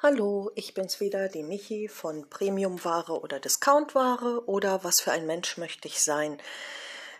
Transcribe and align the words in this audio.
Hallo, 0.00 0.52
ich 0.54 0.74
bin's 0.74 1.00
wieder, 1.00 1.26
die 1.26 1.42
Michi 1.42 1.88
von 1.88 2.30
Premiumware 2.30 3.20
oder 3.20 3.40
Discountware 3.40 4.44
oder 4.46 4.84
was 4.84 5.00
für 5.00 5.10
ein 5.10 5.26
Mensch 5.26 5.58
möchte 5.58 5.88
ich 5.88 6.04
sein. 6.04 6.38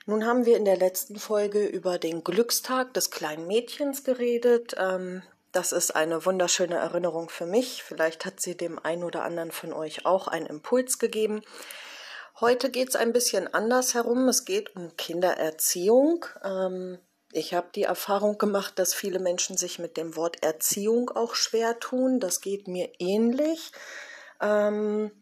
Nun 0.07 0.25
haben 0.25 0.47
wir 0.47 0.57
in 0.57 0.65
der 0.65 0.77
letzten 0.77 1.17
Folge 1.17 1.67
über 1.67 1.99
den 1.99 2.23
Glückstag 2.23 2.95
des 2.95 3.11
kleinen 3.11 3.49
Mädchens 3.49 4.05
geredet. 4.05 4.77
Ähm, 4.79 5.25
das 5.51 5.73
ist 5.73 5.97
eine 5.97 6.25
wunderschöne 6.25 6.77
Erinnerung 6.77 7.31
für 7.31 7.47
mich. 7.47 7.83
Vielleicht 7.83 8.25
hat 8.25 8.39
sie 8.39 8.57
dem 8.57 8.79
einen 8.79 9.03
oder 9.03 9.25
anderen 9.25 9.51
von 9.51 9.73
euch 9.73 10.07
auch 10.07 10.29
einen 10.29 10.47
Impuls 10.47 11.01
gegeben. 11.01 11.43
Heute 12.39 12.71
geht's 12.71 12.95
ein 12.95 13.13
bisschen 13.13 13.53
anders 13.53 13.95
herum. 13.95 14.29
Es 14.29 14.45
geht 14.45 14.77
um 14.77 14.97
Kindererziehung. 14.97 16.27
Ich 17.39 17.55
habe 17.55 17.69
die 17.73 17.85
Erfahrung 17.85 18.37
gemacht, 18.37 18.81
dass 18.81 18.95
viele 18.95 19.21
Menschen 19.21 19.57
sich 19.57 19.79
mit 19.79 19.97
dem 19.97 20.17
Wort 20.17 20.43
Erziehung 20.43 21.11
auch 21.11 21.37
schwer 21.37 21.79
tun. 21.79 22.19
Das 22.19 22.41
geht 22.41 22.67
mir 22.67 22.91
ähnlich. 22.99 23.71
Ähm, 24.41 25.13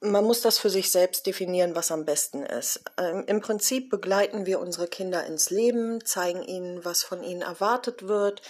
man 0.00 0.24
muss 0.24 0.40
das 0.40 0.58
für 0.58 0.70
sich 0.70 0.90
selbst 0.90 1.26
definieren, 1.26 1.76
was 1.76 1.92
am 1.92 2.04
besten 2.04 2.42
ist. 2.42 2.82
Ähm, 2.98 3.22
Im 3.28 3.40
Prinzip 3.40 3.90
begleiten 3.90 4.44
wir 4.44 4.58
unsere 4.58 4.88
Kinder 4.88 5.24
ins 5.24 5.50
Leben, 5.50 6.04
zeigen 6.04 6.42
ihnen, 6.42 6.84
was 6.84 7.04
von 7.04 7.22
ihnen 7.22 7.42
erwartet 7.42 8.08
wird, 8.08 8.42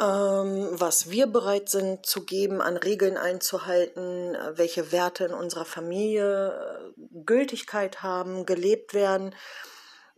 ähm, 0.00 0.68
was 0.70 1.10
wir 1.10 1.26
bereit 1.26 1.68
sind 1.68 2.06
zu 2.06 2.24
geben, 2.24 2.62
an 2.62 2.78
Regeln 2.78 3.18
einzuhalten, 3.18 4.38
welche 4.54 4.90
Werte 4.90 5.26
in 5.26 5.34
unserer 5.34 5.66
Familie 5.66 6.48
äh, 6.96 7.00
Gültigkeit 7.26 8.02
haben, 8.02 8.46
gelebt 8.46 8.94
werden 8.94 9.34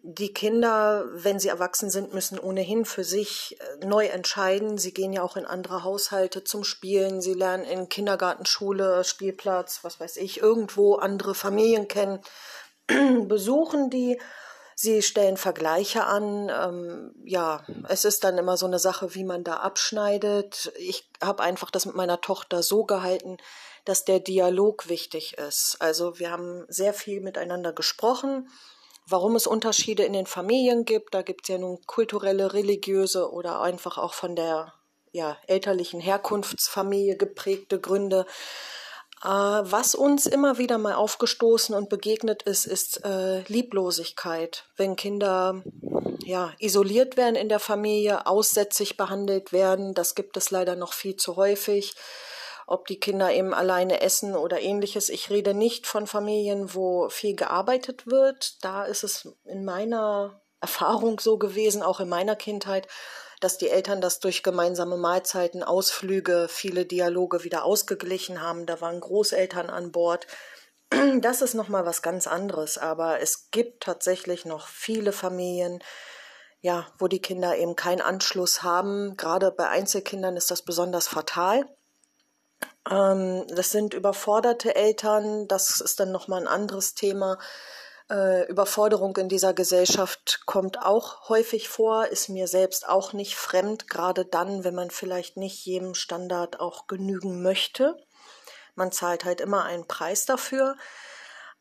die 0.03 0.33
Kinder, 0.33 1.05
wenn 1.13 1.41
sie 1.41 1.49
erwachsen 1.49 1.91
sind, 1.91 2.15
müssen 2.15 2.39
ohnehin 2.39 2.85
für 2.85 3.05
sich 3.05 3.59
äh, 3.61 3.85
neu 3.85 4.07
entscheiden. 4.07 4.79
Sie 4.79 4.95
gehen 4.95 5.13
ja 5.13 5.23
auch 5.23 5.37
in 5.37 5.45
andere 5.45 5.83
Haushalte 5.83 6.45
zum 6.45 6.63
Spielen. 6.65 7.21
Sie 7.21 7.35
lernen 7.35 7.65
in 7.65 7.89
Kindergarten, 7.89 8.47
Schule, 8.47 9.03
Spielplatz, 9.03 9.81
was 9.83 9.99
weiß 9.99 10.17
ich, 10.19 10.41
irgendwo 10.41 10.97
andere 10.97 11.35
Familien 11.35 11.89
kennen, 11.89 12.21
besuchen 13.27 13.91
die. 13.91 14.21
Sie 14.77 15.03
stellen 15.03 15.37
Vergleiche 15.37 16.05
an. 16.05 16.49
Ähm, 16.49 17.15
ja, 17.25 17.67
es 17.89 18.05
ist 18.05 18.23
dann 18.23 18.39
immer 18.39 18.57
so 18.57 18.67
eine 18.67 18.79
Sache, 18.79 19.17
wie 19.17 19.25
man 19.25 19.43
da 19.43 19.57
abschneidet. 19.57 20.73
Ich 20.79 21.11
habe 21.21 21.43
einfach 21.43 21.73
das 21.73 21.87
mit 21.87 21.97
meiner 21.97 22.21
Tochter 22.21 22.63
so 22.63 22.85
gehalten, 22.85 23.39
dass 23.85 24.05
der 24.05 24.21
Dialog 24.21 24.89
wichtig 24.89 25.37
ist. 25.39 25.77
Also 25.81 26.21
wir 26.21 26.31
haben 26.31 26.65
sehr 26.69 26.95
viel 26.95 27.21
miteinander 27.21 27.73
gesprochen 27.73 28.49
warum 29.09 29.37
es 29.37 29.47
Unterschiede 29.47 30.05
in 30.05 30.13
den 30.13 30.27
Familien 30.27 30.85
gibt. 30.85 31.15
Da 31.15 31.23
gibt 31.23 31.45
es 31.45 31.49
ja 31.49 31.59
nun 31.59 31.79
kulturelle, 31.87 32.53
religiöse 32.53 33.33
oder 33.33 33.61
einfach 33.61 33.99
auch 33.99 34.15
von 34.15 34.37
der 34.37 34.73
ja, 35.13 35.37
elterlichen 35.47 36.01
Herkunftsfamilie 36.01 37.17
geprägte 37.17 37.81
Gründe. 37.81 38.27
Äh, 39.23 39.29
was 39.29 39.95
uns 39.95 40.27
immer 40.27 40.59
wieder 40.59 40.79
mal 40.79 40.95
aufgestoßen 40.95 41.75
und 41.75 41.89
begegnet 41.89 42.43
ist, 42.43 42.67
ist 42.67 43.05
äh, 43.05 43.41
Lieblosigkeit. 43.49 44.65
Wenn 44.77 44.97
Kinder 44.97 45.63
ja, 46.25 46.53
isoliert 46.59 47.17
werden 47.17 47.37
in 47.37 47.49
der 47.49 47.59
Familie, 47.59 48.27
aussätzig 48.27 48.97
behandelt 48.97 49.53
werden, 49.53 49.95
das 49.95 50.15
gibt 50.15 50.37
es 50.37 50.51
leider 50.51 50.77
noch 50.77 50.93
viel 50.93 51.17
zu 51.17 51.37
häufig 51.37 51.95
ob 52.69 52.87
die 52.87 53.01
Kinder 53.01 53.33
eben 53.33 53.55
alleine 53.55 54.03
essen 54.03 54.37
oder 54.37 54.61
ähnliches. 54.61 55.09
Ich 55.09 55.31
rede 55.31 55.55
nicht 55.55 55.87
von 55.87 56.07
Familien, 56.07 56.75
wo 56.75 57.09
viel 57.09 57.35
gearbeitet 57.35 58.07
wird. 58.07 58.63
Da 58.63 58.85
ist 58.85 59.05
es 59.05 59.27
in 59.45 59.65
meiner 59.65 60.43
Erfahrung 60.61 61.19
so 61.19 61.39
gewesen, 61.39 61.83
auch 61.83 61.99
in 61.99 62.11
meiner 62.11 62.37
Kindheit, 62.37 62.87
dass 63.41 63.57
die 63.57 63.71
Eltern 63.71 64.03
das 64.03 64.21
durch 64.21 64.43
gemeinsame 64.43 64.99
Mahlzeiten, 64.99 65.63
Ausflüge, 65.63 66.47
viele 66.51 66.85
Dialoge 66.85 67.43
wieder 67.43 67.65
ausgeglichen 67.65 68.43
haben. 68.43 68.67
Da 68.67 68.83
waren 68.83 69.01
Großeltern 69.01 69.71
an 69.71 69.91
Bord. 69.91 70.27
Das 71.21 71.41
ist 71.41 71.55
nochmal 71.55 71.87
was 71.87 72.03
ganz 72.03 72.27
anderes. 72.27 72.77
Aber 72.77 73.21
es 73.21 73.51
gibt 73.51 73.83
tatsächlich 73.83 74.45
noch 74.45 74.69
viele 74.69 75.13
Familien, 75.13 75.83
ja, 76.61 76.87
wo 76.99 77.09
die 77.09 77.23
Kinder 77.23 77.57
eben 77.57 77.77
keinen 77.77 78.03
Anschluss 78.03 78.63
haben. 78.63 79.17
Gerade 79.17 79.53
bei 79.53 79.69
Einzelkindern 79.69 80.37
ist 80.37 80.51
das 80.51 80.63
besonders 80.63 81.09
fatal. 81.09 81.65
Ähm, 82.91 83.47
das 83.49 83.71
sind 83.71 83.95
überforderte 83.95 84.75
Eltern, 84.75 85.49
das 85.49 85.81
ist 85.81 86.01
dann 86.01 86.13
nochmal 86.13 86.43
ein 86.43 86.49
anderes 86.49 86.95
Thema. 86.95 87.39
Äh, 88.11 88.47
Überforderung 88.47 89.17
in 89.19 89.29
dieser 89.29 89.53
Gesellschaft 89.53 90.41
kommt 90.47 90.83
auch 90.83 91.29
häufig 91.29 91.69
vor, 91.69 92.07
ist 92.07 92.31
mir 92.31 92.49
selbst 92.49 92.89
auch 92.89 93.13
nicht 93.13 93.37
fremd, 93.37 93.89
gerade 93.89 94.25
dann, 94.25 94.65
wenn 94.65 94.75
man 94.75 94.91
vielleicht 94.91 95.37
nicht 95.37 95.67
jedem 95.67 95.95
Standard 95.95 96.59
auch 96.61 96.87
genügen 96.87 97.43
möchte. 97.43 97.97
Man 98.75 98.93
zahlt 98.93 99.25
halt 99.25 99.43
immer 99.43 99.65
einen 99.65 99.87
Preis 99.87 100.25
dafür. 100.25 100.77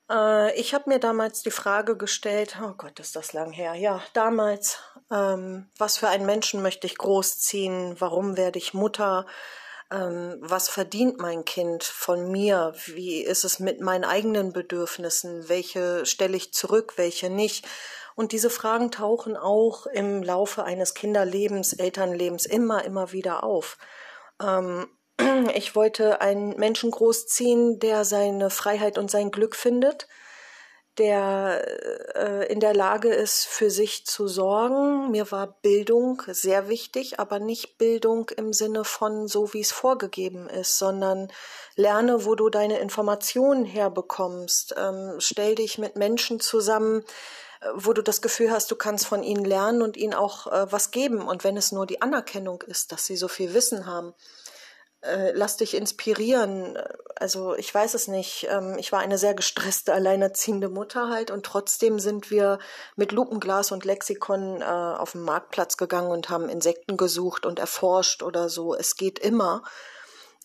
Äh, 0.09 0.57
ich 0.57 0.73
habe 0.73 0.89
mir 0.89 0.99
damals 0.99 1.41
die 1.41 1.51
Frage 1.51 1.97
gestellt, 1.97 2.57
oh 2.63 2.73
Gott, 2.77 2.99
ist 3.01 3.17
das 3.17 3.33
lang 3.33 3.51
her, 3.51 3.73
ja, 3.73 4.01
damals, 4.13 4.79
ähm, 5.11 5.69
was 5.77 5.97
für 5.97 6.07
einen 6.07 6.25
Menschen 6.25 6.61
möchte 6.61 6.87
ich 6.87 6.97
großziehen, 6.97 7.99
warum 7.99 8.37
werde 8.37 8.59
ich 8.59 8.73
Mutter, 8.73 9.25
ähm, 9.91 10.37
was 10.39 10.69
verdient 10.69 11.19
mein 11.19 11.45
Kind 11.45 11.83
von 11.83 12.31
mir, 12.31 12.73
wie 12.87 13.21
ist 13.21 13.43
es 13.45 13.59
mit 13.59 13.79
meinen 13.79 14.03
eigenen 14.03 14.51
Bedürfnissen, 14.51 15.47
welche 15.49 16.05
stelle 16.05 16.37
ich 16.37 16.53
zurück, 16.53 16.93
welche 16.97 17.29
nicht. 17.29 17.65
Und 18.15 18.31
diese 18.31 18.49
Fragen 18.49 18.91
tauchen 18.91 19.37
auch 19.37 19.85
im 19.85 20.23
Laufe 20.23 20.63
eines 20.63 20.93
Kinderlebens, 20.93 21.73
Elternlebens 21.73 22.45
immer, 22.45 22.83
immer 22.83 23.11
wieder 23.11 23.43
auf. 23.43 23.77
Ähm, 24.41 24.87
ich 25.53 25.75
wollte 25.75 26.19
einen 26.19 26.57
Menschen 26.57 26.91
großziehen, 26.91 27.79
der 27.79 28.05
seine 28.05 28.49
Freiheit 28.49 28.97
und 28.97 29.11
sein 29.11 29.31
Glück 29.31 29.55
findet, 29.55 30.07
der 30.97 31.63
äh, 32.15 32.51
in 32.51 32.59
der 32.59 32.73
Lage 32.73 33.09
ist, 33.09 33.45
für 33.45 33.69
sich 33.69 34.05
zu 34.05 34.27
sorgen. 34.27 35.11
Mir 35.11 35.31
war 35.31 35.55
Bildung 35.61 36.21
sehr 36.27 36.69
wichtig, 36.69 37.19
aber 37.19 37.39
nicht 37.39 37.77
Bildung 37.77 38.29
im 38.35 38.53
Sinne 38.53 38.83
von 38.83 39.27
so, 39.27 39.53
wie 39.53 39.61
es 39.61 39.71
vorgegeben 39.71 40.49
ist, 40.49 40.77
sondern 40.77 41.31
lerne, 41.75 42.25
wo 42.25 42.35
du 42.35 42.49
deine 42.49 42.79
Informationen 42.79 43.65
herbekommst. 43.65 44.75
Ähm, 44.77 45.15
stell 45.19 45.55
dich 45.55 45.77
mit 45.77 45.95
Menschen 45.95 46.39
zusammen, 46.39 47.03
äh, 47.61 47.67
wo 47.75 47.93
du 47.93 48.01
das 48.01 48.21
Gefühl 48.21 48.51
hast, 48.51 48.71
du 48.71 48.75
kannst 48.75 49.07
von 49.07 49.23
ihnen 49.23 49.45
lernen 49.45 49.81
und 49.81 49.97
ihnen 49.97 50.13
auch 50.13 50.47
äh, 50.47 50.71
was 50.71 50.91
geben. 50.91 51.21
Und 51.21 51.43
wenn 51.43 51.57
es 51.57 51.71
nur 51.71 51.85
die 51.85 52.01
Anerkennung 52.01 52.63
ist, 52.63 52.91
dass 52.91 53.05
sie 53.05 53.17
so 53.17 53.27
viel 53.27 53.53
Wissen 53.53 53.85
haben, 53.85 54.13
äh, 55.07 55.31
lass 55.33 55.57
dich 55.57 55.73
inspirieren. 55.73 56.77
Also 57.15 57.55
ich 57.55 57.73
weiß 57.73 57.93
es 57.93 58.07
nicht. 58.07 58.47
Ähm, 58.49 58.75
ich 58.77 58.91
war 58.91 58.99
eine 58.99 59.17
sehr 59.17 59.33
gestresste, 59.33 59.93
alleinerziehende 59.93 60.69
Mutter 60.69 61.09
halt 61.09 61.31
und 61.31 61.45
trotzdem 61.45 61.99
sind 61.99 62.29
wir 62.29 62.59
mit 62.95 63.11
Lupenglas 63.11 63.71
und 63.71 63.85
Lexikon 63.85 64.61
äh, 64.61 64.65
auf 64.65 65.13
den 65.13 65.21
Marktplatz 65.21 65.77
gegangen 65.77 66.11
und 66.11 66.29
haben 66.29 66.49
Insekten 66.49 66.97
gesucht 66.97 67.45
und 67.45 67.59
erforscht 67.59 68.23
oder 68.23 68.49
so. 68.49 68.75
Es 68.75 68.95
geht 68.95 69.19
immer. 69.19 69.63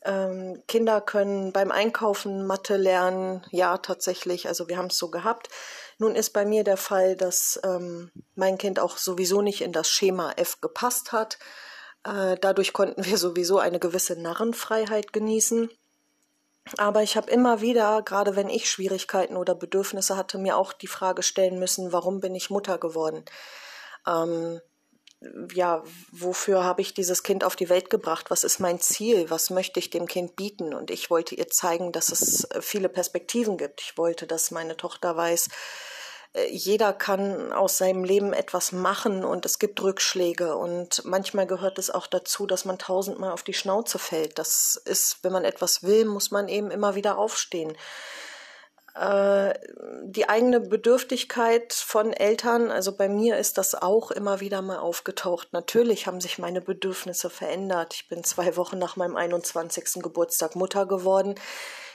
Ähm, 0.05 0.63
Kinder 0.67 1.01
können 1.01 1.53
beim 1.53 1.71
Einkaufen 1.71 2.47
Mathe 2.47 2.77
lernen. 2.77 3.45
Ja, 3.51 3.79
tatsächlich. 3.79 4.49
Also 4.49 4.69
wir 4.69 4.77
haben 4.77 4.89
es 4.89 4.99
so 4.99 5.11
gehabt. 5.11 5.49
Nun 5.99 6.17
ist 6.17 6.31
bei 6.31 6.45
mir 6.45 6.65
der 6.65 6.77
Fall, 6.77 7.17
dass 7.17 7.61
ähm, 7.65 8.11
mein 8.35 8.59
Kind 8.59 8.81
auch 8.81 8.97
sowieso 8.97 9.43
nicht 9.43 9.61
in 9.61 9.73
das 9.73 9.89
Schema 9.89 10.33
F 10.33 10.61
gepasst 10.61 11.13
hat. 11.13 11.39
Äh, 12.05 12.37
dadurch 12.41 12.73
konnten 12.73 13.05
wir 13.05 13.19
sowieso 13.19 13.59
eine 13.59 13.79
gewisse 13.79 14.21
Narrenfreiheit 14.21 15.13
genießen. 15.13 15.71
Aber 16.79 17.03
ich 17.03 17.17
habe 17.17 17.31
immer 17.31 17.61
wieder, 17.61 18.03
gerade 18.03 18.37
wenn 18.37 18.49
ich 18.49 18.71
Schwierigkeiten 18.71 19.37
oder 19.37 19.55
Bedürfnisse 19.55 20.17
hatte, 20.17 20.39
mir 20.39 20.57
auch 20.57 20.73
die 20.73 20.87
Frage 20.87 21.23
stellen 21.23 21.59
müssen, 21.59 21.93
warum 21.93 22.21
bin 22.21 22.35
ich 22.35 22.51
Mutter 22.51 22.79
geworden? 22.79 23.25
Ähm, 24.07 24.61
ja, 25.55 25.83
wofür 26.13 26.65
habe 26.65 26.81
ich 26.81 26.95
dieses 26.95 27.23
Kind 27.23 27.45
auf 27.45 27.57
die 27.57 27.69
Welt 27.69 27.91
gebracht? 27.91 28.31
Was 28.31 28.45
ist 28.45 28.59
mein 28.59 28.81
Ziel? 28.81 29.31
Was 29.31 29.51
möchte 29.51 29.79
ich 29.79 29.91
dem 29.91 30.07
Kind 30.07 30.37
bieten? 30.37 30.75
Und 30.75 30.91
ich 30.91 31.11
wollte 31.11 31.35
ihr 31.35 31.49
zeigen, 31.49 31.93
dass 31.93 32.11
es 32.11 32.49
viele 32.61 32.89
Perspektiven 32.89 33.57
gibt. 33.57 33.81
Ich 33.81 33.99
wollte, 33.99 34.27
dass 34.27 34.51
meine 34.51 34.77
Tochter 34.77 35.17
weiß, 35.17 35.47
äh, 35.47 35.51
jeder 36.51 36.95
kann 36.95 37.53
aus 37.53 37.77
seinem 37.77 38.05
Leben 38.05 38.33
etwas 38.33 38.73
machen 38.73 39.23
und 39.23 39.45
es 39.45 39.59
gibt 39.59 39.83
Rückschläge 39.83 40.57
und 40.57 41.05
manchmal 41.05 41.47
gehört 41.47 41.79
es 41.79 41.91
auch 41.91 42.07
dazu, 42.07 42.47
dass 42.47 42.65
man 42.65 42.79
tausendmal 42.79 43.33
auf 43.33 43.43
die 43.43 43.53
Schnauze 43.53 43.99
fällt. 43.99 44.39
Das 44.39 44.81
ist, 44.87 45.19
wenn 45.23 45.33
man 45.33 45.45
etwas 45.45 45.83
will, 45.83 46.07
muss 46.07 46.31
man 46.31 46.49
eben 46.49 46.71
immer 46.71 46.95
wieder 46.95 47.19
aufstehen. 47.19 47.77
Äh, 48.95 49.55
die 50.05 50.29
eigene 50.29 50.61
Bedürftigkeit 50.61 51.73
von 51.75 52.15
Eltern, 52.15 52.71
also 52.71 52.97
bei 52.97 53.09
mir 53.09 53.37
ist 53.37 53.59
das 53.59 53.75
auch 53.75 54.11
immer 54.11 54.41
wieder 54.41 54.63
mal 54.63 54.79
aufgetaucht. 54.79 55.53
Natürlich 55.53 56.07
haben 56.07 56.21
sich 56.21 56.39
meine 56.39 56.63
Bedürfnisse 56.63 57.29
verändert. 57.29 57.95
Ich 57.95 58.09
bin 58.09 58.25
zwei 58.25 58.57
Wochen 58.57 58.79
nach 58.79 58.97
meinem 58.97 59.17
21. 59.17 60.03
Geburtstag 60.03 60.57
Mutter 60.57 60.87
geworden. 60.87 61.35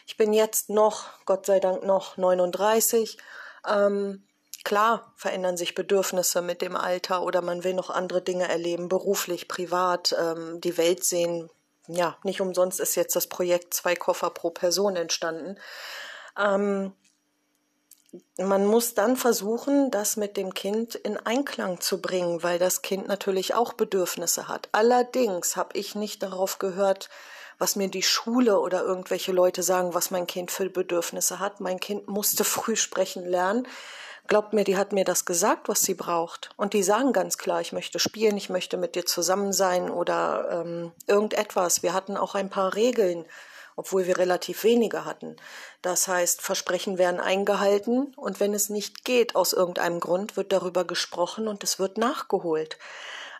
Ich 0.06 0.16
bin 0.16 0.32
jetzt 0.32 0.70
noch, 0.70 1.06
Gott 1.26 1.46
sei 1.48 1.60
Dank 1.60 1.84
noch 1.84 2.18
39. 2.18 3.18
Ähm, 3.68 4.27
Klar 4.68 5.14
verändern 5.16 5.56
sich 5.56 5.76
Bedürfnisse 5.76 6.42
mit 6.42 6.62
dem 6.62 6.76
Alter 6.76 7.24
oder 7.24 7.42
man 7.42 7.64
will 7.64 7.74
noch 7.74 7.90
andere 7.90 8.22
Dinge 8.22 8.50
erleben, 8.50 8.90
beruflich, 8.90 9.48
privat, 9.48 10.14
ähm, 10.20 10.60
die 10.60 10.78
Welt 10.78 11.06
sehen, 11.06 11.50
ja, 11.88 12.18
nicht 12.24 12.42
umsonst 12.42 12.82
ist 12.82 12.96
jetzt 12.96 13.16
das 13.16 13.28
Projekt 13.28 13.74
zwei 13.74 13.96
Koffer 13.96 14.30
pro 14.30 14.50
Person 14.50 14.98
entstanden. 14.98 15.58
Ähm, 16.38 16.92
man 18.38 18.66
muss 18.66 18.94
dann 18.94 19.16
versuchen, 19.16 19.90
das 19.90 20.18
mit 20.18 20.36
dem 20.36 20.54
Kind 20.54 20.96
in 20.96 21.16
Einklang 21.16 21.80
zu 21.80 22.02
bringen, 22.02 22.44
weil 22.44 22.60
das 22.60 22.82
Kind 22.82 23.08
natürlich 23.08 23.54
auch 23.54 23.72
Bedürfnisse 23.72 24.50
hat. 24.50 24.68
Allerdings 24.74 25.56
habe 25.56 25.80
ich 25.80 25.96
nicht 25.96 26.24
darauf 26.24 26.60
gehört, 26.60 27.08
was 27.58 27.78
mir 27.78 27.88
die 27.88 28.04
Schule 28.04 28.60
oder 28.60 28.82
irgendwelche 28.82 29.32
Leute 29.32 29.64
sagen, 29.64 29.94
was 29.94 30.12
mein 30.12 30.28
Kind 30.28 30.52
für 30.52 30.70
Bedürfnisse 30.70 31.40
hat. 31.40 31.62
Mein 31.62 31.80
Kind 31.80 32.10
musste 32.10 32.44
früh 32.58 32.76
sprechen 32.76 33.26
lernen. 33.26 33.66
Glaubt 34.28 34.52
mir, 34.52 34.66
die 34.66 34.78
hat 34.78 34.92
mir 34.92 35.06
das 35.06 35.24
gesagt, 35.24 35.70
was 35.70 35.84
sie 35.84 35.94
braucht. 35.94 36.50
Und 36.58 36.74
die 36.74 36.84
sagen 36.84 37.14
ganz 37.14 37.38
klar, 37.38 37.62
ich 37.62 37.72
möchte 37.72 37.98
spielen, 37.98 38.36
ich 38.36 38.50
möchte 38.50 38.76
mit 38.76 38.96
dir 38.96 39.06
zusammen 39.06 39.54
sein 39.54 39.90
oder 39.90 40.64
ähm, 40.66 40.92
irgendetwas. 41.08 41.82
Wir 41.82 41.94
hatten 41.94 42.18
auch 42.18 42.36
ein 42.36 42.50
paar 42.50 42.76
Regeln, 42.76 43.26
obwohl 43.78 44.06
wir 44.06 44.18
relativ 44.18 44.66
wenige 44.66 45.06
hatten. 45.06 45.38
Das 45.82 46.10
heißt, 46.10 46.42
Versprechen 46.42 46.98
werden 46.98 47.22
eingehalten 47.22 48.14
und 48.16 48.42
wenn 48.42 48.54
es 48.54 48.70
nicht 48.70 49.06
geht 49.06 49.36
aus 49.36 49.54
irgendeinem 49.54 50.02
Grund, 50.02 50.36
wird 50.36 50.52
darüber 50.52 50.84
gesprochen 50.84 51.48
und 51.48 51.64
es 51.64 51.80
wird 51.80 51.98
nachgeholt. 51.98 52.78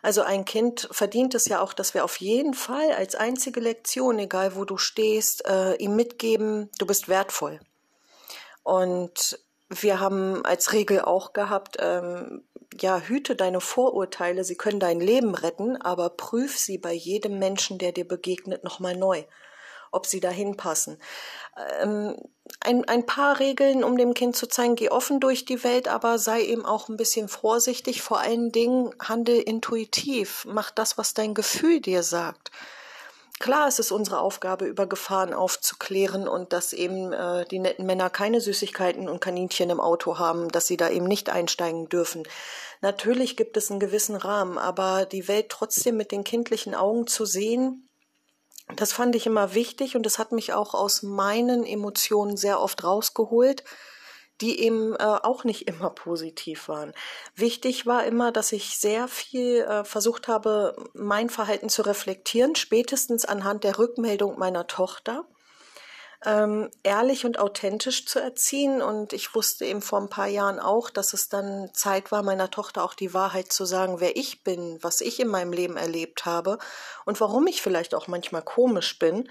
Also 0.00 0.22
ein 0.22 0.44
Kind 0.44 0.88
verdient 0.90 1.34
es 1.34 1.46
ja 1.46 1.60
auch, 1.60 1.72
dass 1.72 1.92
wir 1.92 2.04
auf 2.04 2.16
jeden 2.16 2.54
Fall 2.54 2.92
als 2.92 3.14
einzige 3.14 3.60
Lektion, 3.60 4.18
egal 4.18 4.54
wo 4.54 4.64
du 4.64 4.78
stehst, 4.78 5.44
äh, 5.46 5.74
ihm 5.74 5.96
mitgeben, 5.96 6.70
du 6.78 6.86
bist 6.86 7.08
wertvoll. 7.08 7.60
Und 8.62 9.40
wir 9.68 10.00
haben 10.00 10.44
als 10.44 10.72
Regel 10.72 11.00
auch 11.00 11.32
gehabt, 11.32 11.76
ähm, 11.80 12.44
ja, 12.80 13.00
hüte 13.00 13.36
deine 13.36 13.60
Vorurteile, 13.60 14.44
sie 14.44 14.56
können 14.56 14.80
dein 14.80 15.00
Leben 15.00 15.34
retten, 15.34 15.76
aber 15.76 16.10
prüf 16.10 16.58
sie 16.58 16.78
bei 16.78 16.92
jedem 16.92 17.38
Menschen, 17.38 17.78
der 17.78 17.92
dir 17.92 18.06
begegnet, 18.06 18.64
nochmal 18.64 18.96
neu 18.96 19.24
ob 19.90 20.06
sie 20.06 20.20
dahin 20.20 20.56
passen. 20.56 20.98
Ähm, 21.80 22.16
ein, 22.60 22.84
ein 22.86 23.06
paar 23.06 23.40
Regeln, 23.40 23.84
um 23.84 23.96
dem 23.96 24.14
Kind 24.14 24.36
zu 24.36 24.46
zeigen, 24.48 24.76
geh 24.76 24.90
offen 24.90 25.20
durch 25.20 25.44
die 25.44 25.62
Welt, 25.64 25.88
aber 25.88 26.18
sei 26.18 26.42
eben 26.42 26.64
auch 26.64 26.88
ein 26.88 26.96
bisschen 26.96 27.28
vorsichtig. 27.28 28.02
Vor 28.02 28.20
allen 28.20 28.52
Dingen 28.52 28.94
handel 29.00 29.38
intuitiv, 29.38 30.44
mach 30.48 30.70
das, 30.70 30.98
was 30.98 31.14
dein 31.14 31.34
Gefühl 31.34 31.80
dir 31.80 32.02
sagt. 32.02 32.50
Klar, 33.38 33.68
es 33.68 33.78
ist 33.78 33.92
unsere 33.92 34.20
Aufgabe, 34.20 34.66
über 34.66 34.86
Gefahren 34.86 35.32
aufzuklären 35.32 36.26
und 36.26 36.52
dass 36.52 36.72
eben 36.72 37.12
äh, 37.12 37.46
die 37.46 37.60
netten 37.60 37.86
Männer 37.86 38.10
keine 38.10 38.40
Süßigkeiten 38.40 39.08
und 39.08 39.20
Kaninchen 39.20 39.70
im 39.70 39.80
Auto 39.80 40.18
haben, 40.18 40.48
dass 40.48 40.66
sie 40.66 40.76
da 40.76 40.90
eben 40.90 41.06
nicht 41.06 41.30
einsteigen 41.30 41.88
dürfen. 41.88 42.24
Natürlich 42.80 43.36
gibt 43.36 43.56
es 43.56 43.70
einen 43.70 43.80
gewissen 43.80 44.16
Rahmen, 44.16 44.58
aber 44.58 45.06
die 45.06 45.28
Welt 45.28 45.50
trotzdem 45.50 45.96
mit 45.96 46.10
den 46.10 46.24
kindlichen 46.24 46.74
Augen 46.74 47.06
zu 47.06 47.24
sehen, 47.24 47.88
das 48.76 48.92
fand 48.92 49.16
ich 49.16 49.26
immer 49.26 49.54
wichtig 49.54 49.96
und 49.96 50.04
das 50.04 50.18
hat 50.18 50.32
mich 50.32 50.52
auch 50.52 50.74
aus 50.74 51.02
meinen 51.02 51.64
Emotionen 51.64 52.36
sehr 52.36 52.60
oft 52.60 52.84
rausgeholt, 52.84 53.64
die 54.40 54.60
eben 54.60 54.94
äh, 54.94 55.02
auch 55.02 55.44
nicht 55.44 55.62
immer 55.68 55.90
positiv 55.90 56.68
waren. 56.68 56.92
Wichtig 57.34 57.86
war 57.86 58.04
immer, 58.04 58.32
dass 58.32 58.52
ich 58.52 58.78
sehr 58.78 59.08
viel 59.08 59.62
äh, 59.62 59.84
versucht 59.84 60.28
habe, 60.28 60.76
mein 60.94 61.30
Verhalten 61.30 61.68
zu 61.68 61.82
reflektieren, 61.82 62.54
spätestens 62.54 63.24
anhand 63.24 63.64
der 63.64 63.78
Rückmeldung 63.78 64.38
meiner 64.38 64.66
Tochter 64.66 65.26
ähm, 66.24 66.70
ehrlich 66.82 67.24
und 67.24 67.38
authentisch 67.38 68.06
zu 68.06 68.18
erziehen. 68.18 68.82
Und 68.82 69.12
ich 69.12 69.34
wusste 69.34 69.64
eben 69.64 69.82
vor 69.82 70.00
ein 70.00 70.10
paar 70.10 70.26
Jahren 70.26 70.58
auch, 70.58 70.90
dass 70.90 71.12
es 71.12 71.28
dann 71.28 71.70
Zeit 71.74 72.10
war, 72.10 72.22
meiner 72.22 72.50
Tochter 72.50 72.82
auch 72.82 72.94
die 72.94 73.14
Wahrheit 73.14 73.52
zu 73.52 73.64
sagen, 73.64 74.00
wer 74.00 74.16
ich 74.16 74.42
bin, 74.42 74.78
was 74.82 75.00
ich 75.00 75.20
in 75.20 75.28
meinem 75.28 75.52
Leben 75.52 75.76
erlebt 75.76 76.26
habe 76.26 76.58
und 77.04 77.20
warum 77.20 77.46
ich 77.46 77.62
vielleicht 77.62 77.94
auch 77.94 78.08
manchmal 78.08 78.42
komisch 78.42 78.98
bin. 78.98 79.30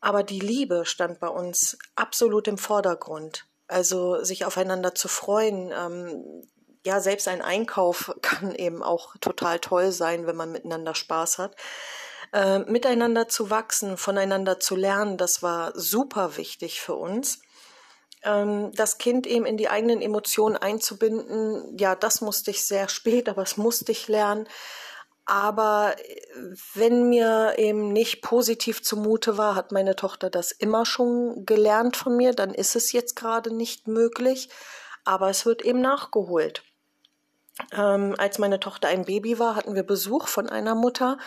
Aber 0.00 0.22
die 0.22 0.40
Liebe 0.40 0.84
stand 0.84 1.18
bei 1.18 1.28
uns 1.28 1.78
absolut 1.96 2.46
im 2.46 2.58
Vordergrund. 2.58 3.46
Also 3.68 4.24
sich 4.24 4.44
aufeinander 4.44 4.94
zu 4.94 5.08
freuen. 5.08 5.72
Ähm, 5.72 6.42
ja, 6.84 7.00
selbst 7.00 7.28
ein 7.28 7.42
Einkauf 7.42 8.14
kann 8.22 8.54
eben 8.54 8.82
auch 8.82 9.16
total 9.20 9.60
toll 9.60 9.92
sein, 9.92 10.26
wenn 10.26 10.36
man 10.36 10.50
miteinander 10.50 10.94
Spaß 10.94 11.38
hat. 11.38 11.54
Äh, 12.32 12.60
miteinander 12.60 13.28
zu 13.28 13.50
wachsen, 13.50 13.96
voneinander 13.96 14.60
zu 14.60 14.76
lernen, 14.76 15.16
das 15.16 15.42
war 15.42 15.72
super 15.74 16.36
wichtig 16.36 16.80
für 16.80 16.94
uns. 16.94 17.40
Ähm, 18.22 18.72
das 18.74 18.98
Kind 18.98 19.26
eben 19.26 19.46
in 19.46 19.56
die 19.56 19.70
eigenen 19.70 20.02
Emotionen 20.02 20.56
einzubinden, 20.56 21.78
ja, 21.78 21.94
das 21.94 22.20
musste 22.20 22.50
ich 22.50 22.66
sehr 22.66 22.88
spät, 22.90 23.28
aber 23.28 23.42
es 23.42 23.56
musste 23.56 23.92
ich 23.92 24.08
lernen. 24.08 24.46
Aber 25.28 25.94
äh, 25.98 26.54
wenn 26.74 27.10
mir 27.10 27.54
eben 27.58 27.92
nicht 27.92 28.22
positiv 28.22 28.82
zumute 28.82 29.36
war, 29.36 29.54
hat 29.54 29.72
meine 29.72 29.94
Tochter 29.94 30.30
das 30.30 30.52
immer 30.52 30.86
schon 30.86 31.44
gelernt 31.44 31.98
von 31.98 32.16
mir, 32.16 32.32
dann 32.32 32.54
ist 32.54 32.74
es 32.74 32.92
jetzt 32.92 33.14
gerade 33.14 33.54
nicht 33.54 33.86
möglich. 33.86 34.48
Aber 35.04 35.28
es 35.28 35.44
wird 35.44 35.60
eben 35.62 35.82
nachgeholt. 35.82 36.62
Ähm, 37.76 38.14
als 38.16 38.38
meine 38.38 38.58
Tochter 38.58 38.88
ein 38.88 39.04
Baby 39.04 39.38
war, 39.38 39.54
hatten 39.54 39.74
wir 39.74 39.82
Besuch 39.82 40.28
von 40.28 40.48
einer 40.48 40.74
Mutter, 40.74 41.18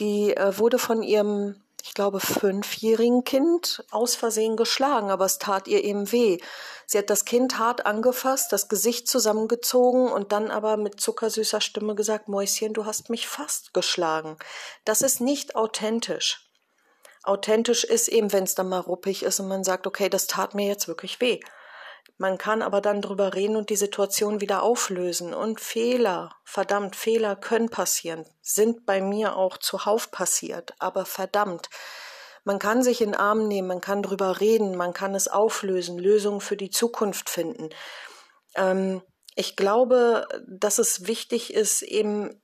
die 0.00 0.36
äh, 0.36 0.58
wurde 0.58 0.78
von 0.80 1.04
ihrem, 1.04 1.62
ich 1.86 1.92
glaube, 1.92 2.18
fünfjährigen 2.18 3.24
Kind 3.24 3.84
aus 3.90 4.14
Versehen 4.14 4.56
geschlagen, 4.56 5.10
aber 5.10 5.26
es 5.26 5.36
tat 5.36 5.68
ihr 5.68 5.84
eben 5.84 6.10
weh. 6.12 6.38
Sie 6.86 6.96
hat 6.96 7.10
das 7.10 7.26
Kind 7.26 7.58
hart 7.58 7.84
angefasst, 7.84 8.52
das 8.52 8.68
Gesicht 8.68 9.06
zusammengezogen 9.06 10.10
und 10.10 10.32
dann 10.32 10.50
aber 10.50 10.78
mit 10.78 10.98
zuckersüßer 10.98 11.60
Stimme 11.60 11.94
gesagt, 11.94 12.26
Mäuschen, 12.26 12.72
du 12.72 12.86
hast 12.86 13.10
mich 13.10 13.28
fast 13.28 13.74
geschlagen. 13.74 14.38
Das 14.86 15.02
ist 15.02 15.20
nicht 15.20 15.56
authentisch. 15.56 16.48
Authentisch 17.22 17.84
ist 17.84 18.08
eben, 18.08 18.32
wenn 18.32 18.44
es 18.44 18.54
dann 18.54 18.70
mal 18.70 18.80
ruppig 18.80 19.22
ist 19.22 19.38
und 19.40 19.48
man 19.48 19.62
sagt, 19.62 19.86
okay, 19.86 20.08
das 20.08 20.26
tat 20.26 20.54
mir 20.54 20.66
jetzt 20.66 20.88
wirklich 20.88 21.20
weh. 21.20 21.40
Man 22.16 22.38
kann 22.38 22.62
aber 22.62 22.80
dann 22.80 23.02
drüber 23.02 23.34
reden 23.34 23.56
und 23.56 23.70
die 23.70 23.76
Situation 23.76 24.40
wieder 24.40 24.62
auflösen. 24.62 25.34
Und 25.34 25.60
Fehler, 25.60 26.36
verdammt, 26.44 26.94
Fehler 26.94 27.34
können 27.34 27.70
passieren, 27.70 28.24
sind 28.40 28.86
bei 28.86 29.00
mir 29.00 29.36
auch 29.36 29.58
zuhauf 29.58 30.12
passiert. 30.12 30.74
Aber 30.78 31.06
verdammt, 31.06 31.68
man 32.44 32.58
kann 32.58 32.82
sich 32.82 33.00
in 33.00 33.12
den 33.12 33.20
Arm 33.20 33.48
nehmen, 33.48 33.66
man 33.66 33.80
kann 33.80 34.02
drüber 34.02 34.40
reden, 34.40 34.76
man 34.76 34.92
kann 34.92 35.14
es 35.14 35.28
auflösen, 35.28 35.98
Lösungen 35.98 36.40
für 36.40 36.56
die 36.56 36.70
Zukunft 36.70 37.30
finden. 37.30 37.70
Ähm, 38.54 39.02
ich 39.34 39.56
glaube, 39.56 40.28
dass 40.46 40.78
es 40.78 41.08
wichtig 41.08 41.52
ist, 41.52 41.82
eben, 41.82 42.40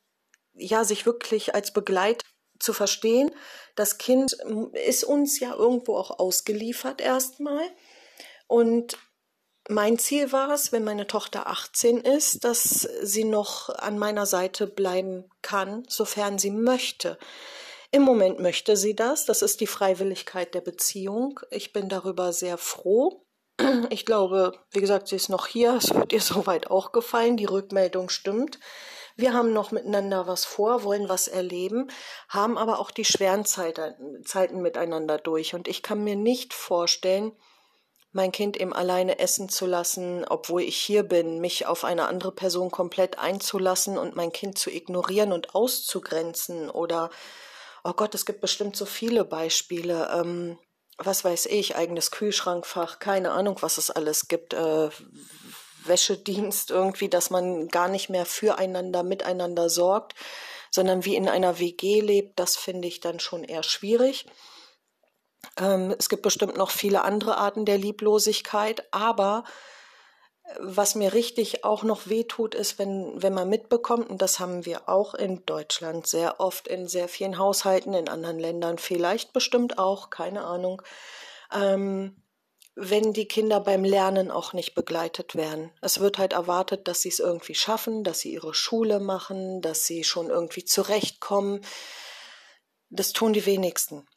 ja, 0.55 0.83
sich 0.83 1.07
wirklich 1.07 1.55
als 1.55 1.73
Begleit 1.73 2.25
zu 2.59 2.73
verstehen. 2.73 3.31
Das 3.77 3.99
Kind 3.99 4.37
ist 4.73 5.05
uns 5.05 5.39
ja 5.39 5.55
irgendwo 5.55 5.97
auch 5.97 6.19
ausgeliefert 6.19 7.01
erstmal. 7.01 7.65
Und 8.49 8.99
mein 9.71 9.99
Ziel 9.99 10.33
war 10.33 10.51
es, 10.51 10.73
wenn 10.73 10.85
meine 10.85 11.07
Tochter 11.07 11.47
18 11.47 11.99
ist, 11.99 12.45
dass 12.45 12.89
sie 13.03 13.25
noch 13.25 13.69
an 13.71 13.99
meiner 13.99 14.27
Seite 14.27 14.67
bleiben 14.67 15.31
kann, 15.43 15.85
sofern 15.89 16.39
sie 16.39 16.51
möchte. 16.51 17.19
Im 17.93 18.03
Moment 18.03 18.41
möchte 18.41 18.77
sie 18.77 18.95
das. 18.95 19.27
Das 19.27 19.43
ist 19.43 19.61
die 19.61 19.67
Freiwilligkeit 19.67 20.55
der 20.55 20.61
Beziehung. 20.61 21.41
Ich 21.51 21.73
bin 21.73 21.89
darüber 21.89 22.33
sehr 22.33 22.59
froh. 22.59 23.25
Ich 23.91 24.07
glaube, 24.07 24.53
wie 24.71 24.81
gesagt, 24.81 25.09
sie 25.09 25.17
ist 25.17 25.29
noch 25.29 25.47
hier. 25.47 25.75
Es 25.77 25.95
wird 25.95 26.13
ihr 26.13 26.21
soweit 26.21 26.69
auch 26.71 26.93
gefallen. 26.93 27.37
Die 27.37 27.47
Rückmeldung 27.47 28.09
stimmt. 28.09 28.59
Wir 29.17 29.35
haben 29.35 29.53
noch 29.53 29.71
miteinander 29.71 30.27
was 30.27 30.45
vor, 30.45 30.83
wollen 30.83 31.09
was 31.09 31.29
erleben, 31.29 31.91
haben 32.29 32.57
aber 32.57 32.79
auch 32.79 32.91
die 32.91 33.05
schweren 33.05 33.45
Zeiten 33.45 34.63
miteinander 34.63 35.19
durch. 35.19 35.55
Und 35.55 35.69
ich 35.69 35.83
kann 35.83 36.03
mir 36.03 36.17
nicht 36.17 36.55
vorstellen, 36.55 37.33
mein 38.13 38.33
Kind 38.33 38.57
eben 38.57 38.73
alleine 38.73 39.19
essen 39.19 39.49
zu 39.49 39.67
lassen, 39.67 40.25
obwohl 40.29 40.63
ich 40.63 40.77
hier 40.77 41.05
bin, 41.05 41.41
mich 41.41 41.67
auf 41.67 41.85
eine 41.85 42.09
andere 42.09 42.33
Person 42.33 42.71
komplett 42.71 43.19
einzulassen 43.19 43.99
und 43.99 44.17
mein 44.17 44.33
Kind 44.33 44.59
zu 44.59 44.71
ignorieren 44.71 45.33
und 45.33 45.55
auszugrenzen 45.55 46.71
oder, 46.71 47.11
oh 47.85 47.93
Gott, 47.93 48.15
es 48.15 48.27
gibt 48.27 48.41
bestimmt 48.41 48.77
so 48.77 48.85
viele 48.85 49.25
Beispiele. 49.25 50.11
Ähm, 50.13 50.59
was 50.99 51.25
weiß 51.25 51.47
ich, 51.47 51.77
eigenes 51.77 52.11
Kühlschrankfach, 52.11 52.99
keine 52.99 53.31
Ahnung, 53.31 53.57
was 53.61 53.79
es 53.79 53.91
alles 53.91 54.29
gibt, 54.29 54.53
äh, 54.53 54.91
Wäschedienst 55.85 56.71
irgendwie, 56.71 57.09
dass 57.09 57.31
man 57.31 57.69
gar 57.69 57.89
nicht 57.89 58.11
mehr 58.11 58.27
füreinander, 58.27 59.03
miteinander 59.03 59.71
sorgt, 59.71 60.15
sondern 60.71 61.05
wie 61.05 61.17
in 61.17 61.29
einer 61.29 61.59
WG 61.59 62.01
lebt, 62.01 62.39
das 62.39 62.57
finde 62.57 62.87
ich 62.87 63.01
dann 63.01 63.19
schon 63.19 63.45
eher 63.45 63.63
schwierig. 63.63 64.27
Ähm, 65.59 65.95
es 65.99 66.09
gibt 66.09 66.23
bestimmt 66.23 66.57
noch 66.57 66.71
viele 66.71 67.03
andere 67.03 67.37
Arten 67.37 67.65
der 67.65 67.79
Lieblosigkeit, 67.79 68.87
aber 68.93 69.45
äh, 70.45 70.51
was 70.59 70.95
mir 70.95 71.13
richtig 71.13 71.65
auch 71.65 71.83
noch 71.83 72.09
wehtut, 72.09 72.55
ist, 72.55 72.79
wenn, 72.79 73.23
wenn 73.23 73.35
man 73.35 73.49
mitbekommt, 73.49 74.11
und 74.11 74.23
das 74.23 74.39
haben 74.39 74.65
wir 74.67 74.89
auch 74.89 75.15
in 75.15 75.45
Deutschland 75.47 76.07
sehr 76.07 76.41
oft 76.41 76.69
in 76.69 76.89
sehr 76.89 77.09
vielen 77.09 77.39
Haushalten, 77.39 77.95
in 77.95 78.09
anderen 78.09 78.39
Ländern 78.39 78.79
vielleicht 78.79 79.33
bestimmt 79.33 79.79
auch, 79.79 80.11
keine 80.11 80.45
Ahnung, 80.45 80.83
ähm, 81.53 82.23
wenn 82.77 83.13
die 83.13 83.27
Kinder 83.27 83.61
beim 83.61 83.85
Lernen 83.85 84.31
auch 84.31 84.53
nicht 84.53 84.75
begleitet 84.75 85.35
werden. 85.35 85.71
Es 85.83 86.01
wird 86.01 86.19
halt 86.19 86.33
erwartet, 86.33 86.89
dass 86.89 87.03
sie 87.03 87.09
es 87.09 87.19
irgendwie 87.19 87.55
schaffen, 87.55 88.05
dass 88.05 88.21
sie 88.21 88.33
ihre 88.33 88.55
Schule 88.55 89.01
machen, 89.01 89.61
dass 89.61 89.85
sie 89.85 90.05
schon 90.05 90.31
irgendwie 90.31 90.65
zurechtkommen. 90.65 91.61
Das 92.89 93.13
tun 93.13 93.33
die 93.33 93.45
wenigsten. 93.45 94.09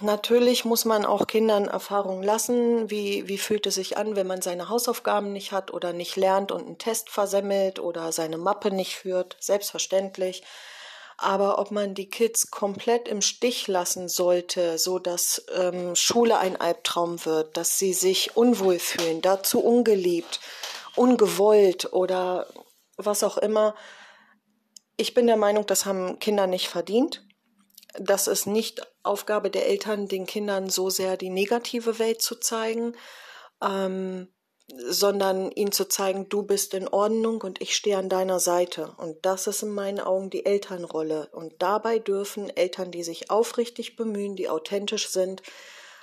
Natürlich 0.00 0.64
muss 0.64 0.84
man 0.84 1.04
auch 1.04 1.26
Kindern 1.26 1.68
Erfahrungen 1.68 2.22
lassen. 2.22 2.90
Wie, 2.90 3.28
wie 3.28 3.38
fühlt 3.38 3.66
es 3.66 3.74
sich 3.76 3.96
an, 3.96 4.16
wenn 4.16 4.26
man 4.26 4.42
seine 4.42 4.68
Hausaufgaben 4.68 5.32
nicht 5.32 5.52
hat 5.52 5.72
oder 5.72 5.92
nicht 5.92 6.16
lernt 6.16 6.52
und 6.52 6.66
einen 6.66 6.78
Test 6.78 7.10
versemmelt 7.10 7.78
oder 7.78 8.12
seine 8.12 8.38
Mappe 8.38 8.70
nicht 8.70 8.96
führt? 8.96 9.36
Selbstverständlich. 9.40 10.42
Aber 11.16 11.58
ob 11.58 11.72
man 11.72 11.94
die 11.94 12.08
Kids 12.08 12.50
komplett 12.50 13.08
im 13.08 13.22
Stich 13.22 13.66
lassen 13.66 14.08
sollte, 14.08 14.78
so 14.78 15.00
dass 15.00 15.44
ähm, 15.56 15.96
Schule 15.96 16.38
ein 16.38 16.60
Albtraum 16.60 17.24
wird, 17.24 17.56
dass 17.56 17.78
sie 17.78 17.92
sich 17.92 18.36
unwohl 18.36 18.78
fühlen, 18.78 19.20
dazu 19.20 19.60
ungeliebt, 19.60 20.38
ungewollt 20.94 21.92
oder 21.92 22.46
was 22.96 23.24
auch 23.24 23.36
immer. 23.36 23.74
Ich 24.96 25.14
bin 25.14 25.26
der 25.26 25.36
Meinung, 25.36 25.66
das 25.66 25.86
haben 25.86 26.20
Kinder 26.20 26.46
nicht 26.46 26.68
verdient 26.68 27.27
das 27.94 28.26
ist 28.26 28.46
nicht 28.46 28.86
Aufgabe 29.02 29.50
der 29.50 29.66
Eltern, 29.66 30.08
den 30.08 30.26
Kindern 30.26 30.68
so 30.68 30.90
sehr 30.90 31.16
die 31.16 31.30
negative 31.30 31.98
Welt 31.98 32.20
zu 32.22 32.36
zeigen, 32.36 32.94
ähm, 33.62 34.28
sondern 34.76 35.50
ihnen 35.52 35.72
zu 35.72 35.88
zeigen, 35.88 36.28
du 36.28 36.42
bist 36.42 36.74
in 36.74 36.88
Ordnung 36.88 37.40
und 37.40 37.62
ich 37.62 37.74
stehe 37.74 37.96
an 37.96 38.10
deiner 38.10 38.38
Seite. 38.38 38.94
Und 38.98 39.24
das 39.24 39.46
ist 39.46 39.62
in 39.62 39.70
meinen 39.70 40.00
Augen 40.00 40.28
die 40.28 40.44
Elternrolle. 40.44 41.30
Und 41.32 41.54
dabei 41.58 41.98
dürfen 41.98 42.54
Eltern, 42.54 42.90
die 42.90 43.02
sich 43.02 43.30
aufrichtig 43.30 43.96
bemühen, 43.96 44.36
die 44.36 44.50
authentisch 44.50 45.08
sind, 45.08 45.42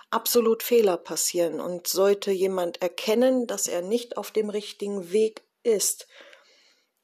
absolut 0.09 0.63
Fehler 0.63 0.97
passieren. 0.97 1.59
Und 1.59 1.85
sollte 1.87 2.31
jemand 2.31 2.81
erkennen, 2.81 3.45
dass 3.45 3.67
er 3.67 3.83
nicht 3.83 4.17
auf 4.17 4.31
dem 4.31 4.49
richtigen 4.49 5.11
Weg 5.11 5.43
ist, 5.61 6.07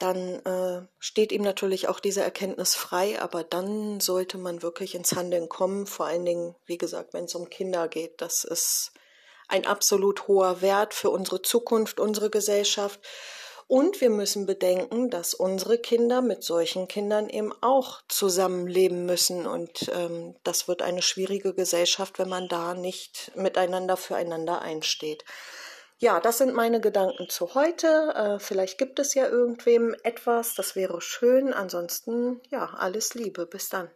dann 0.01 0.39
äh, 0.45 0.87
steht 0.99 1.31
ihm 1.31 1.43
natürlich 1.43 1.87
auch 1.87 1.99
diese 1.99 2.21
Erkenntnis 2.21 2.75
frei, 2.75 3.21
aber 3.21 3.43
dann 3.43 3.99
sollte 3.99 4.37
man 4.37 4.63
wirklich 4.63 4.95
ins 4.95 5.15
Handeln 5.15 5.47
kommen, 5.49 5.85
vor 5.85 6.07
allen 6.07 6.25
Dingen, 6.25 6.55
wie 6.65 6.77
gesagt, 6.77 7.13
wenn 7.13 7.25
es 7.25 7.35
um 7.35 7.49
Kinder 7.49 7.87
geht. 7.87 8.21
Das 8.21 8.43
ist 8.43 8.91
ein 9.47 9.65
absolut 9.65 10.27
hoher 10.27 10.61
Wert 10.61 10.93
für 10.93 11.09
unsere 11.09 11.41
Zukunft, 11.41 11.99
unsere 11.99 12.29
Gesellschaft. 12.29 12.99
Und 13.67 14.01
wir 14.01 14.09
müssen 14.09 14.45
bedenken, 14.45 15.09
dass 15.09 15.33
unsere 15.33 15.77
Kinder 15.77 16.21
mit 16.21 16.43
solchen 16.43 16.89
Kindern 16.89 17.29
eben 17.29 17.53
auch 17.61 18.01
zusammenleben 18.09 19.05
müssen. 19.05 19.47
Und 19.47 19.89
ähm, 19.93 20.35
das 20.43 20.67
wird 20.67 20.81
eine 20.81 21.01
schwierige 21.01 21.53
Gesellschaft, 21.53 22.19
wenn 22.19 22.27
man 22.27 22.49
da 22.49 22.73
nicht 22.73 23.31
miteinander 23.35 23.95
füreinander 23.95 24.61
einsteht. 24.61 25.23
Ja, 26.03 26.19
das 26.19 26.39
sind 26.39 26.55
meine 26.55 26.81
Gedanken 26.81 27.29
zu 27.29 27.53
heute. 27.53 27.87
Äh, 28.15 28.39
vielleicht 28.39 28.79
gibt 28.79 28.97
es 28.97 29.13
ja 29.13 29.27
irgendwem 29.27 29.95
etwas, 30.01 30.55
das 30.55 30.75
wäre 30.75 30.99
schön. 30.99 31.53
Ansonsten, 31.53 32.41
ja, 32.49 32.73
alles 32.73 33.13
Liebe. 33.13 33.45
Bis 33.45 33.69
dann. 33.69 33.87